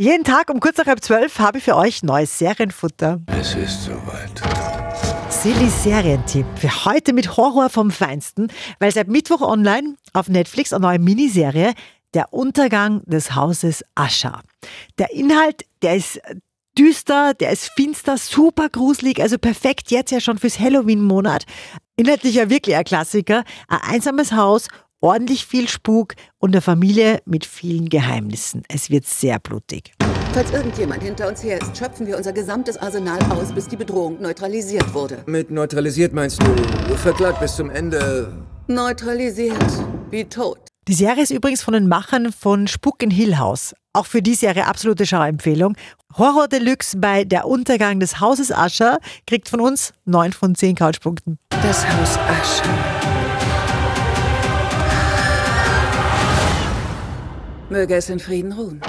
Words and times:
Jeden 0.00 0.22
Tag 0.22 0.48
um 0.48 0.60
kurz 0.60 0.78
nach 0.78 0.86
halb 0.86 1.02
zwölf 1.02 1.40
habe 1.40 1.58
ich 1.58 1.64
für 1.64 1.74
euch 1.74 2.04
neues 2.04 2.38
Serienfutter. 2.38 3.20
Es 3.26 3.56
ist 3.56 3.82
soweit. 3.82 4.30
Silly 5.28 5.68
Serientipp 5.68 6.46
für 6.54 6.84
heute 6.84 7.12
mit 7.12 7.36
Horror 7.36 7.68
vom 7.68 7.90
Feinsten, 7.90 8.46
weil 8.78 8.92
seit 8.92 9.08
Mittwoch 9.08 9.40
online 9.40 9.96
auf 10.12 10.28
Netflix 10.28 10.72
eine 10.72 10.82
neue 10.82 11.00
Miniserie 11.00 11.74
Der 12.14 12.32
Untergang 12.32 13.02
des 13.06 13.34
Hauses 13.34 13.84
Ascher. 13.96 14.42
Der 14.98 15.12
Inhalt, 15.12 15.64
der 15.82 15.96
ist 15.96 16.20
düster, 16.78 17.34
der 17.34 17.50
ist 17.50 17.72
finster, 17.74 18.18
super 18.18 18.68
gruselig, 18.68 19.20
also 19.20 19.36
perfekt 19.36 19.90
jetzt 19.90 20.12
ja 20.12 20.20
schon 20.20 20.38
fürs 20.38 20.60
Halloween-Monat. 20.60 21.44
Inhaltlich 21.96 22.36
ja 22.36 22.48
wirklich 22.48 22.76
ein 22.76 22.84
Klassiker. 22.84 23.42
Ein 23.66 23.94
einsames 23.94 24.30
Haus, 24.30 24.68
ordentlich 25.00 25.46
viel 25.46 25.68
Spuk 25.68 26.14
und 26.38 26.54
eine 26.54 26.60
Familie 26.60 27.20
mit 27.24 27.46
vielen 27.46 27.88
Geheimnissen. 27.88 28.62
Es 28.68 28.90
wird 28.90 29.06
sehr 29.06 29.38
blutig. 29.38 29.92
Falls 30.32 30.50
irgendjemand 30.50 31.02
hinter 31.02 31.28
uns 31.28 31.42
her 31.42 31.60
ist, 31.60 31.76
schöpfen 31.76 32.06
wir 32.06 32.16
unser 32.16 32.32
gesamtes 32.32 32.76
Arsenal 32.76 33.18
aus, 33.30 33.52
bis 33.52 33.66
die 33.66 33.76
Bedrohung 33.76 34.20
neutralisiert 34.20 34.92
wurde. 34.94 35.22
Mit 35.26 35.50
neutralisiert 35.50 36.12
meinst 36.12 36.40
du 36.42 36.94
verklagt 36.94 37.40
bis 37.40 37.56
zum 37.56 37.70
Ende. 37.70 38.32
Neutralisiert 38.66 39.56
wie 40.10 40.24
tot. 40.24 40.58
Die 40.86 40.94
Serie 40.94 41.22
ist 41.22 41.30
übrigens 41.30 41.62
von 41.62 41.74
den 41.74 41.88
Machern 41.88 42.32
von 42.32 42.66
Spuk 42.66 43.02
in 43.02 43.10
Hill 43.10 43.38
House. 43.38 43.74
Auch 43.92 44.06
für 44.06 44.22
die 44.22 44.34
Serie 44.34 44.66
absolute 44.66 45.06
Schauempfehlung. 45.06 45.76
Horror 46.16 46.48
Deluxe 46.48 46.96
bei 46.96 47.24
Der 47.24 47.46
Untergang 47.46 48.00
des 48.00 48.20
Hauses 48.20 48.52
Ascher 48.52 48.98
kriegt 49.26 49.48
von 49.48 49.60
uns 49.60 49.92
9 50.04 50.32
von 50.32 50.54
10 50.54 50.76
Couchpunkten. 50.76 51.38
Das 51.50 51.86
Haus 51.86 52.16
Asche. 52.16 53.27
Möge 57.70 57.96
es 57.96 58.08
in 58.08 58.18
Frieden 58.18 58.52
ruhen. 58.52 58.80